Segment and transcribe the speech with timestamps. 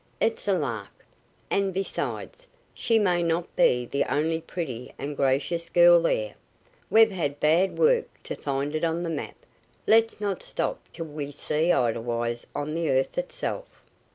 [0.19, 1.05] It's a lark,
[1.51, 6.33] and, besides, she may not be the only pretty and gracious girl there.
[6.89, 9.35] We've had hard work to find it on the map,
[9.85, 13.83] let's not stop till we see Edelweiss on the earth itself."